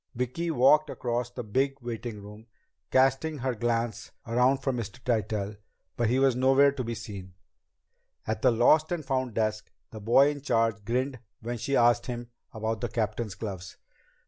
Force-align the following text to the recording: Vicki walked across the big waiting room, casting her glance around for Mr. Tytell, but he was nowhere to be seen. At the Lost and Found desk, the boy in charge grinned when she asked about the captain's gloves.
Vicki 0.15 0.49
walked 0.49 0.89
across 0.89 1.29
the 1.29 1.43
big 1.43 1.75
waiting 1.79 2.23
room, 2.23 2.47
casting 2.89 3.37
her 3.37 3.53
glance 3.53 4.09
around 4.25 4.57
for 4.57 4.73
Mr. 4.73 4.99
Tytell, 5.03 5.57
but 5.95 6.09
he 6.09 6.17
was 6.17 6.35
nowhere 6.35 6.71
to 6.71 6.83
be 6.83 6.95
seen. 6.95 7.35
At 8.25 8.41
the 8.41 8.49
Lost 8.49 8.91
and 8.91 9.05
Found 9.05 9.35
desk, 9.35 9.69
the 9.91 9.99
boy 10.01 10.31
in 10.31 10.41
charge 10.41 10.83
grinned 10.85 11.19
when 11.41 11.59
she 11.59 11.75
asked 11.75 12.09
about 12.51 12.81
the 12.81 12.89
captain's 12.89 13.35
gloves. 13.35 13.77